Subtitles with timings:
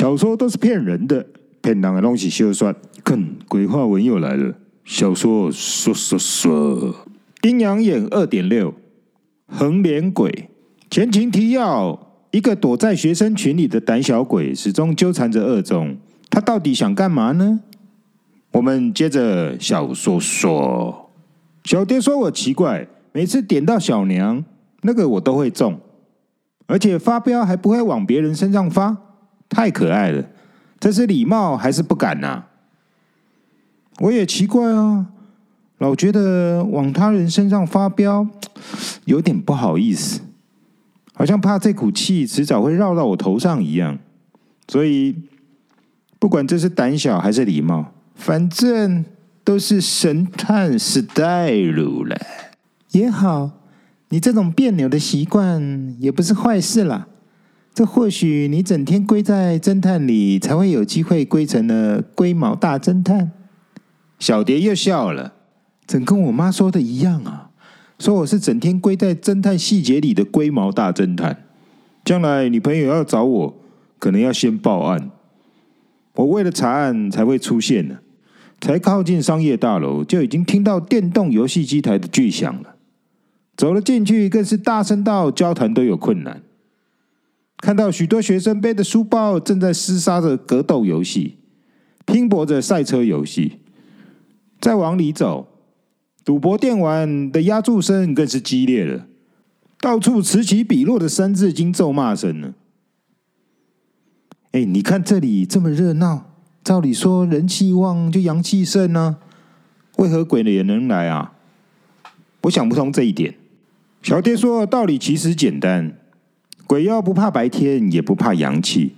[0.00, 1.26] 小说都是骗人的，
[1.60, 2.74] 骗人的东西休算。
[3.04, 4.54] 看，鬼话文又来了。
[4.82, 6.94] 小说说说说，
[7.42, 8.72] 阴阳眼二点六，
[9.46, 10.48] 横脸鬼。
[10.90, 15.94] 前情提要：一个躲在学生群里的胆小鬼，始终纠缠着二中。
[16.30, 17.60] 他到底想干嘛呢？
[18.52, 21.10] 我们接着小说说。
[21.64, 24.42] 小蝶说我奇怪，每次点到小娘，
[24.80, 25.78] 那个我都会中，
[26.66, 28.96] 而且发飙还不会往别人身上发，
[29.50, 30.24] 太可爱了。
[30.78, 32.46] 这是礼貌还是不敢呐、啊？
[33.98, 35.08] 我也奇怪啊，
[35.76, 38.26] 老觉得往他人身上发飙
[39.04, 40.22] 有点不好意思，
[41.12, 43.98] 好像怕这股气迟早会绕到我头上一样。
[44.68, 45.14] 所以
[46.18, 49.04] 不管这是胆小还是礼貌，反正
[49.44, 52.16] 都是神探 style 了。
[52.92, 53.50] 也好，
[54.08, 57.06] 你这种别扭的习惯也不是坏事啦。
[57.80, 63.32] 这或许你整天归在侦探里，才会有机会归成了龟毛大侦探。
[64.18, 65.32] 小蝶又笑了，
[65.86, 67.48] 怎跟我妈说的一样啊？
[67.98, 71.44] 说我是整天归在侦探细节里的龟毛大侦探。
[72.04, 73.56] 将来女朋友要找我，
[73.98, 75.10] 可能要先报案。
[76.16, 78.00] 我为了查案才会出现呢。
[78.60, 82.74] 才靠近商业大楼，就已经听到电动游戏机台的巨响了。
[83.56, 86.42] 走了进去，更是大声到交谈都有困难。
[87.70, 91.36] 看到许多学生背着书包，正在厮杀着格斗游戏，
[92.04, 93.60] 拼搏着赛车游戏。
[94.60, 95.46] 再往里走，
[96.24, 99.06] 赌博电玩的压注声更是激烈了，
[99.80, 102.54] 到处此起彼落的三字经咒骂声呢。
[104.50, 106.32] 哎，你看这里这么热闹，
[106.64, 109.18] 照理说人气旺就阳气盛呢，
[109.98, 111.34] 为何鬼也能来啊？
[112.42, 113.36] 我想不通这一点。
[114.02, 115.99] 小爹说道理其实简单，
[116.70, 118.92] 鬼妖不怕白天，也不怕阳气，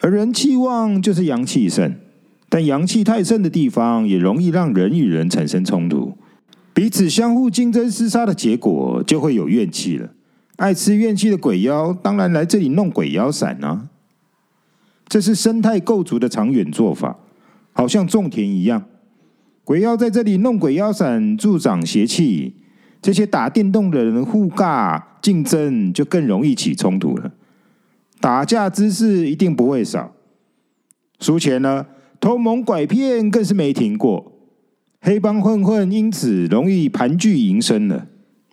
[0.00, 1.94] 而人气旺就是阳气盛。
[2.48, 6.18] 但阳气太盛的地方，也容易让人与人产生冲突，
[6.74, 10.10] 彼此相互竞争厮杀的结果，就会有怨气了。
[10.56, 13.86] 爱吃怨气的鬼妖，当然来这里弄鬼妖伞啊！
[15.06, 17.16] 这是生态构筑的长远做法，
[17.72, 18.82] 好像种田一样。
[19.62, 22.54] 鬼妖在这里弄鬼妖伞，助长邪气，
[23.00, 27.32] 这些打电动的人互尬竞争，就更容易起冲突了。
[28.20, 30.14] 打架之事一定不会少，
[31.18, 31.86] 输钱呢？
[32.20, 34.32] 偷蒙拐骗更是没停过，
[35.00, 38.08] 黑帮混混因此容易盘踞营生了。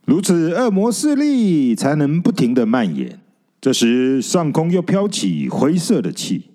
[0.06, 3.20] 如此恶魔势力才能不停的蔓延。
[3.60, 6.46] 这时上空又飘起灰色的气，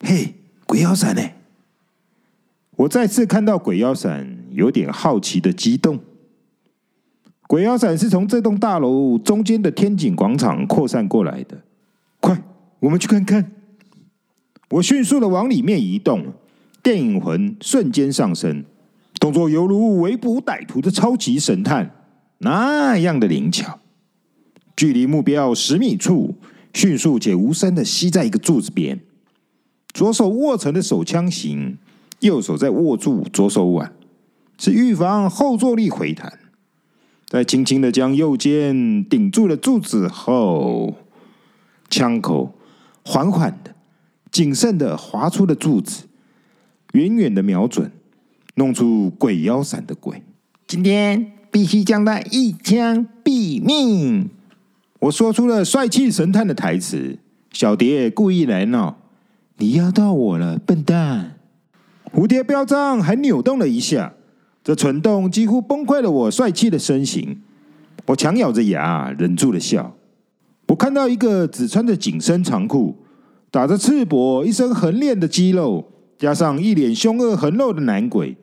[0.00, 1.22] 嘿，鬼妖伞呢？
[2.76, 6.00] 我再次看到鬼妖伞，有点好奇的激动。
[7.52, 11.62] 鬼妖伞是从这栋大楼中间的天井广场扩散过来的。
[12.18, 12.42] 快，
[12.80, 13.52] 我们去看看。
[14.70, 16.32] 我迅速的往里面移动，
[16.82, 18.64] 电影魂瞬间上升，
[19.20, 21.90] 动作犹如围捕歹徒的超级神探，
[22.38, 23.80] 那样的灵巧。
[24.74, 26.34] 距离目标十米处，
[26.72, 28.98] 迅速且无声的吸在一个柱子边，
[29.92, 31.76] 左手握成的手枪型，
[32.20, 33.92] 右手在握住左手腕，
[34.56, 36.38] 是预防后坐力回弹。
[37.32, 40.94] 在轻轻的将右肩顶住了柱子后，
[41.88, 42.52] 枪口
[43.02, 43.74] 缓缓的。
[44.30, 46.04] 谨慎的划出了柱子，
[46.92, 47.90] 远远的瞄准，
[48.56, 50.22] 弄出鬼妖闪的鬼。
[50.66, 54.28] 今天必须将他一枪毙命！
[55.00, 57.18] 我说出了帅气神探的台词。
[57.50, 58.98] 小蝶故意来闹
[59.56, 61.38] ：“你压到我了，笨蛋！”
[62.12, 64.12] 蝴蝶标章还扭动了一下，
[64.64, 67.40] 这蠢动几乎崩溃了我帅气的身形。
[68.06, 69.94] 我强咬着牙，忍住了笑。
[70.68, 72.96] 我看到一个只穿着紧身长裤。
[73.50, 75.86] 打着赤膊，一身横练的肌肉，
[76.18, 78.34] 加上一脸凶恶横肉的男鬼，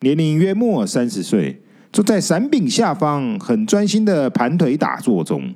[0.00, 1.62] 年龄约莫三十岁，
[1.92, 5.54] 坐在伞柄下方，很专心的盘腿打坐中。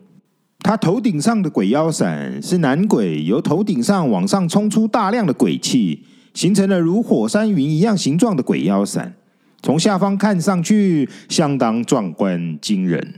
[0.60, 9.16] 他头顶上的鬼妖伞是男鬼由头顶上往上冲出大量的鬼气，形成了如火山云一样形状的鬼妖伞。
[9.62, 13.14] 从下方看上去，相当壮观惊人。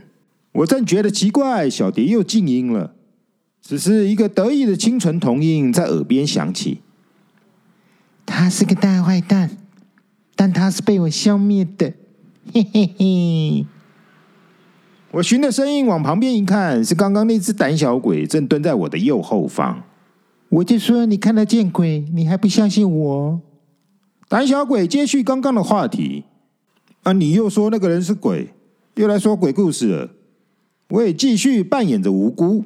[0.51, 2.95] 我正觉得奇怪，小蝶又静音了。
[3.61, 6.79] 只是一个得意的清纯童音在耳边响起。
[8.25, 9.51] 他是个大坏蛋，
[10.35, 11.93] 但他是被我消灭的。
[12.51, 13.65] 嘿嘿嘿！
[15.11, 19.83] 我循着声音往旁边一看，是刚刚那只胆小鬼正蹲在我的右后方。
[20.49, 23.41] 我就说你看得见鬼，你还不相信我？
[24.29, 26.23] 胆小鬼接续刚刚的话题。
[27.03, 28.53] 啊，你又说那个人是鬼，
[28.95, 30.09] 又来说鬼故事了。
[30.89, 32.63] 我也继续扮演着无辜。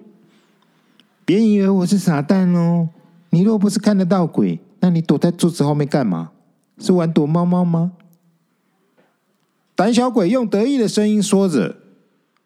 [1.24, 2.90] 别以为我是傻蛋哦！
[3.30, 6.32] 你若不是看得到鬼，那你躲在桌子后面干嘛？
[6.80, 7.94] 是玩躲猫猫吗？
[9.74, 11.78] 胆小鬼用得意的声音说着。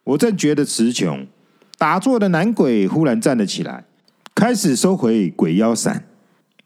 [0.03, 1.25] 我正觉得词穷，
[1.77, 3.85] 打坐的男鬼忽然站了起来，
[4.35, 6.05] 开始收回鬼妖伞。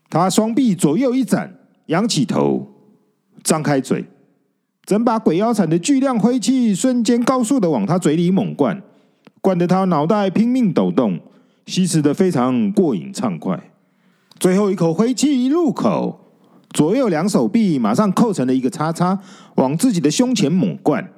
[0.10, 1.58] 他双臂左右一展，
[1.92, 2.66] 仰起头，
[3.44, 4.06] 张开嘴，
[4.86, 8.82] 整把鬼妖铲的巨量灰气瞬间高速的往他嘴里猛灌，
[9.42, 11.20] 灌得他脑袋拼命抖动，
[11.66, 13.72] 吸食的非常过瘾畅快。
[14.40, 16.32] 最后一口灰气一入口，
[16.70, 19.20] 左右两手臂马上扣成了一个叉叉，
[19.56, 21.12] 往自己的胸前猛灌，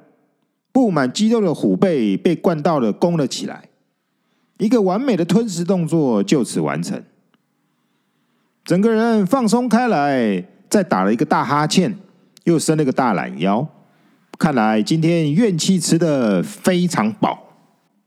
[0.72, 3.68] 布满肌肉的虎背被灌到了弓了起来，
[4.58, 7.00] 一个完美的吞食动作就此完成。
[8.64, 10.44] 整个人放松开来，
[10.74, 11.96] 再打了一个大哈欠，
[12.42, 13.64] 又伸了个大懒腰。
[14.36, 17.38] 看来今天怨气吃得非常饱，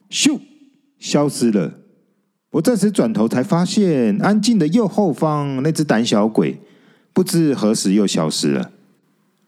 [0.10, 0.38] 咻，
[1.00, 1.76] 消失了。
[2.50, 6.60] 我这时转头才发现，安静的右后方那只胆小鬼，
[7.14, 8.72] 不知何时又消失了。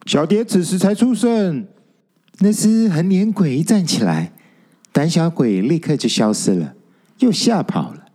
[0.06, 1.68] 小蝶此时才出声
[2.40, 4.32] ：“那只横脸鬼一站起来，
[4.94, 6.74] 胆小鬼立刻就消失了，
[7.18, 8.06] 又吓跑了。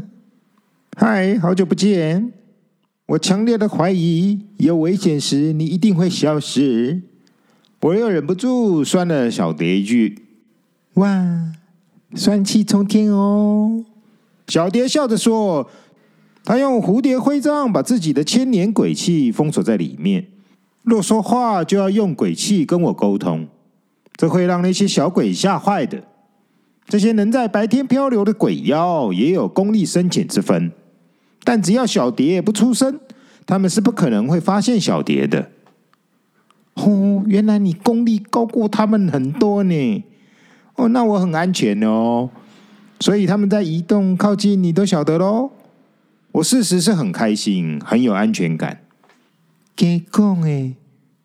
[0.96, 2.32] ”嗨，好久不见！
[3.06, 7.02] 我强烈的怀疑，有危险时你一定会消失。
[7.82, 10.18] 我又忍不住酸了小蝶一句
[10.94, 11.52] ：“哇，
[12.16, 13.84] 酸气冲天哦！”
[14.48, 15.70] 小蝶笑着说
[16.42, 20.26] ：“他用蝴蝶徽章把自己的千年鬼气封锁在里面，
[20.82, 23.46] 若说话就要用鬼气跟我沟通，
[24.16, 26.02] 这会让那些小鬼吓坏的。
[26.88, 30.72] 这些能在白天漂流的鬼妖也有功力深浅之分。”
[31.46, 32.98] 但只要小蝶不出声，
[33.46, 35.52] 他们是不可能会发现小蝶的。
[36.74, 40.04] 哦，原来你功力高过他们很多呢。
[40.74, 42.30] 哦，那我很安全哦。
[42.98, 45.52] 所以他们在移动靠近你都晓得喽。
[46.32, 48.80] 我事实是很开心，很有安全感。
[49.76, 50.74] 给讲诶，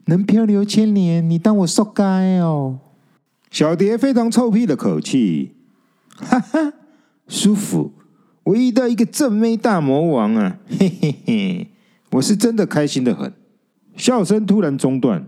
[0.06, 2.78] 能漂流千年，你当我受该哦？
[3.50, 5.54] 小蝶非常臭屁的口气，
[6.16, 6.74] 哈哈，
[7.28, 7.92] 舒服。
[8.44, 10.58] 我遇到一个正妹大魔王啊！
[10.68, 11.68] 嘿嘿嘿，
[12.12, 13.32] 我是真的开心的很。
[13.96, 15.28] 笑声突然中断。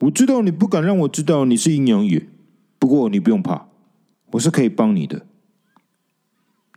[0.00, 2.28] 我知道你不敢让我知道你是阴阳眼，
[2.78, 3.68] 不过你不用怕，
[4.32, 5.26] 我是可以帮你的。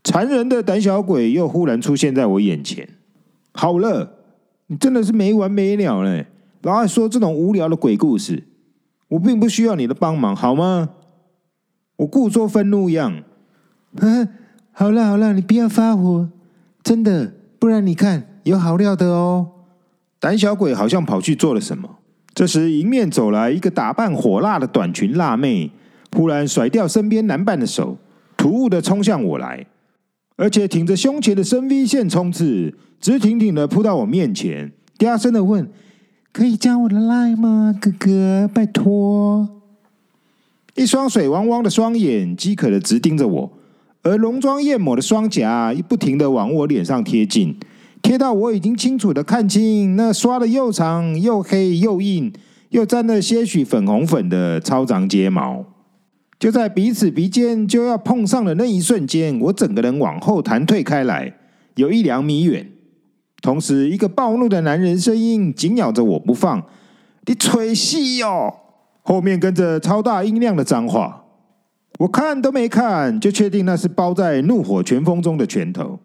[0.04, 2.90] 残忍的胆小鬼又忽然出现在我眼前。
[3.54, 4.14] 好了，
[4.68, 6.28] 你真的是没完没了嘞！
[6.62, 8.44] 老爱说这种无聊的鬼故事，
[9.10, 10.90] 我并不需要你的帮忙，好吗？
[11.98, 13.24] 我故作愤怒样。
[13.96, 14.30] 呵呵。
[14.80, 16.30] 好了好了，你不要发火，
[16.82, 19.46] 真的，不然你看有好料的哦。
[20.22, 21.98] 胆小鬼好像跑去做了什么。
[22.34, 25.70] 这时，迎面走来一个打扮火辣的短裙辣妹，
[26.16, 27.98] 忽然甩掉身边男伴的手，
[28.38, 29.66] 突兀的冲向我来，
[30.38, 35.70] 而且挺着胸前的深 V 线冲刺，直挺挺的扑到我面前，嗲声的问
[36.32, 38.50] ：“可以加我的 line 吗，哥哥？
[38.54, 39.50] 拜托。”
[40.76, 43.59] 一双水汪汪的双眼饥渴的直盯着我。
[44.02, 47.58] 而浓妆艳抹的双颊不停的往我脸上贴近，
[48.02, 52.32] 贴到我已经清楚的看清那刷的又长又黑又硬
[52.70, 55.66] 又沾了些许粉红粉的超长睫毛。
[56.40, 61.34] 就在彼此鼻尖就要碰上的那一瞬间，我整个人往后弹退开来，
[61.76, 62.66] 有一两米远。
[63.42, 66.64] 同时，一个暴怒的男人声音紧咬着我不放
[67.28, 68.54] ：“你吹戏哟！”
[69.04, 71.19] 后面跟着超大音量的脏话。
[72.00, 76.00] 我看都没看，就确定那是包在怒火拳风中的拳头，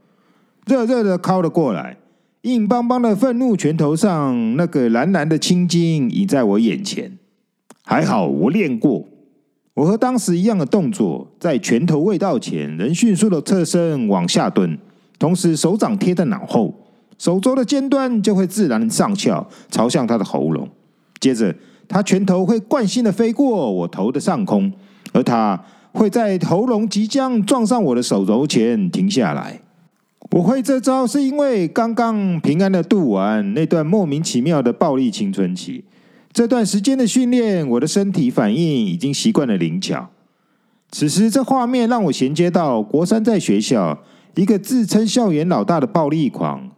[0.67, 1.97] 热热的敲了过来，
[2.43, 7.17] 硬邦邦的愤怒拳头上那个蓝蓝的青筋已在我眼前。
[7.85, 9.05] 还好我练过，
[9.75, 14.77] 我和当时一样的动作，在拳头未到前，仍迅速的侧身往下蹲，
[15.21, 16.75] 同时手掌贴在脑后，
[17.19, 20.69] 手肘的尖端就会自然上翘，朝向他的喉咙。
[21.21, 21.55] 接着，
[21.87, 24.73] 他拳头会惯性的飞过我头的上空，
[25.13, 25.65] 而他。
[25.95, 29.61] 会在喉咙即将撞上我的手肘前停下来。
[30.33, 35.85] 我会这招是因为刚刚平安的度完那段莫名其妙的暴力青春期。
[36.33, 40.11] 这段时间的训练，我的身体反应已经习惯了灵巧。
[40.91, 44.03] 此时这画面让我衔接到国三在学校，
[44.35, 46.71] 一个自称校园老大的暴力狂，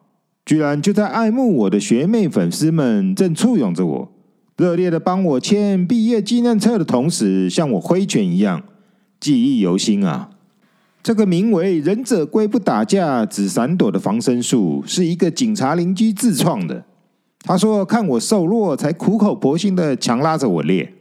[0.44, 4.12] 居然就在爱慕我的学妹粉丝们正簇拥着我，
[4.58, 8.62] 热烈的帮我签毕业纪念册的同时，像我挥拳一样。
[9.18, 10.30] 记忆犹新啊！
[11.02, 16.85] 这个名为“忍者龟不打架，只闪躲”的防身术，是一个警察邻居自创的。
[17.40, 20.92] 他说：“看我瘦弱，才苦口婆心的强拉着我练。”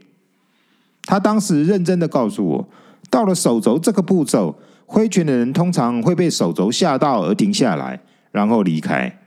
[1.07, 2.69] 他当时认真的告诉我，
[3.09, 4.55] 到了手肘这个步骤，
[4.85, 7.99] 挥拳的人通常会被手肘吓到而停下来，
[8.31, 9.19] 然后离开。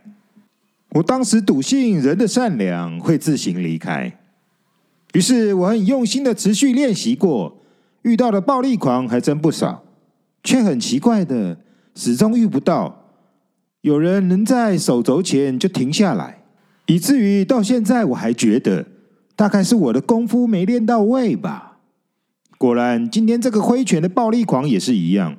[0.90, 4.18] 我当时笃信人的善良会自行离开，
[5.12, 7.57] 于是我很用心的持续练习过，
[8.02, 9.82] 遇到的暴力狂还真不少，
[10.42, 11.58] 却很奇怪的
[11.94, 13.04] 始终遇不到
[13.80, 16.42] 有人能在手肘前就停下来，
[16.86, 18.86] 以至于到现在我还觉得
[19.36, 21.78] 大概是我的功夫没练到位吧。
[22.56, 25.36] 果然，今天这个挥拳的暴力狂也是一样，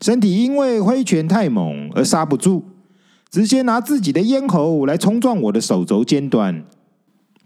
[0.00, 2.64] 身体因为挥拳太猛而刹不住。
[3.30, 6.62] 直接拿自己的咽喉来冲撞我的手肘尖端，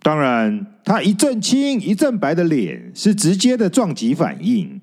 [0.06, 4.80] 当然，他一阵青一阵白的脸是直接的撞击反应，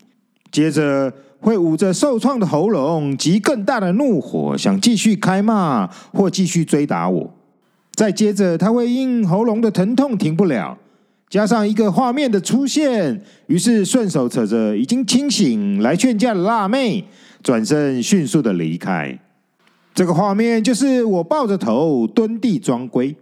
[0.51, 7.33] 接着会捂着受创的喉咙及更大的怒火，想继续开骂或继续追打我。
[7.93, 10.77] 再接着，他会因喉咙的疼痛停不了，
[11.29, 17.01] 加上一个画面的出现，于是顺手扯着已经清醒来劝架的辣妹，
[17.41, 19.17] 转身迅速的离开。
[19.95, 23.15] 这个画面就是我抱着头蹲地装龟，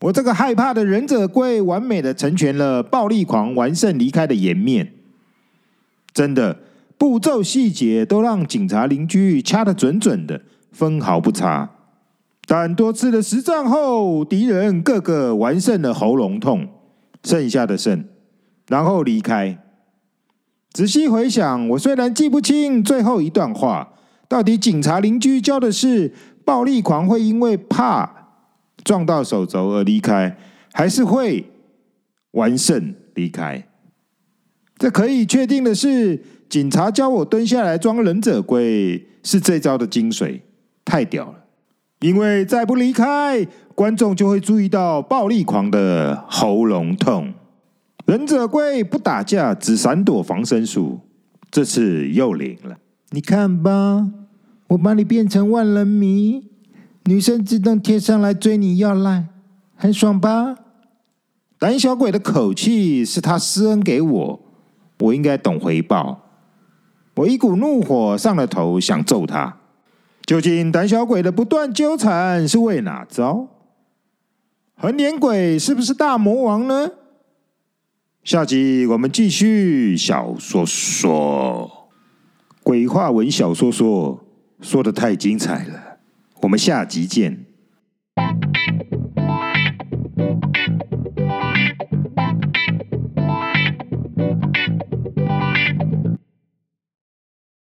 [0.00, 4.92] 我这个害怕的忍者龟完美的成全了暴力狂完胜离开的颜面，
[6.12, 6.60] 真的
[6.96, 10.40] 步骤细节都让警察邻居掐得准准的，
[10.70, 11.70] 分毫不差。
[12.46, 16.68] 但多次的实战后，敌人个个完胜了喉咙痛，
[17.24, 18.04] 剩下的剩，
[18.68, 19.58] 然后离开。
[20.72, 23.94] 仔细回想，我虽然记不清最后一段话。
[24.28, 26.12] 到底警察邻居教的是
[26.44, 28.17] 暴力狂会因为怕
[28.88, 30.34] 撞到手肘而离开，
[30.72, 31.44] 还是会
[32.30, 33.68] 完胜离开？
[34.78, 36.18] 这可以确定的是，
[36.48, 40.40] 警察教我蹲下来装忍者龟是这招的精髓，
[40.86, 41.44] 太屌了！
[42.00, 47.34] 因为再不离开，观众就会注意到暴力狂的喉咙痛。
[48.06, 51.00] 忍者龟不打架，只闪躲防身术，
[51.50, 52.78] 这次又灵了。
[53.10, 54.08] 你看吧，
[54.68, 56.47] 我把你变成万人迷，
[57.08, 59.24] 女生自动贴上来追你要赖，
[59.74, 60.56] 很爽吧？
[61.58, 64.40] 胆小鬼的口气是他施恩给我，
[64.98, 66.20] 我应该懂回报。
[67.14, 69.56] 我一股怒火上了头，想揍他。
[70.26, 73.48] 究竟胆小鬼的不断纠缠是为哪招？
[74.76, 76.90] 横脸鬼是不是大魔王呢？
[78.22, 81.88] 下集我们继续小说说。
[82.62, 84.22] 鬼话文小说说
[84.60, 85.87] 说的太精彩了，
[86.42, 87.47] 我们下集见。